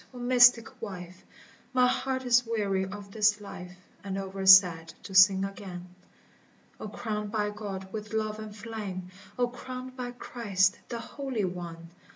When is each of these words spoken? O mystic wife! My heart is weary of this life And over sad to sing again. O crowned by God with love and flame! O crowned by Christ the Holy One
O 0.15 0.17
mystic 0.17 0.81
wife! 0.81 1.23
My 1.73 1.85
heart 1.85 2.23
is 2.25 2.43
weary 2.43 2.85
of 2.85 3.11
this 3.11 3.39
life 3.39 3.77
And 4.03 4.17
over 4.17 4.43
sad 4.47 4.95
to 5.03 5.13
sing 5.13 5.45
again. 5.45 5.93
O 6.79 6.87
crowned 6.87 7.31
by 7.31 7.51
God 7.51 7.93
with 7.93 8.11
love 8.11 8.39
and 8.39 8.55
flame! 8.55 9.11
O 9.37 9.47
crowned 9.47 9.95
by 9.95 10.09
Christ 10.09 10.79
the 10.89 10.99
Holy 10.99 11.45
One 11.45 11.91